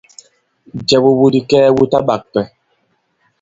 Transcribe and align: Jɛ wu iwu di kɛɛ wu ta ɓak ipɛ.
Jɛ 0.87 0.97
wu 1.03 1.09
iwu 1.15 1.25
di 1.33 1.39
kɛɛ 1.49 1.67
wu 1.77 1.83
ta 1.91 1.99
ɓak 2.07 2.21
ipɛ. 2.27 2.41